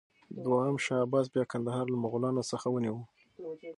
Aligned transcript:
دوهم 0.43 0.75
شاه 0.85 1.01
عباس 1.05 1.25
بیا 1.33 1.43
کندهار 1.51 1.85
له 1.91 1.97
مغلانو 2.05 2.47
څخه 2.51 2.67
ونیوه. 2.71 3.03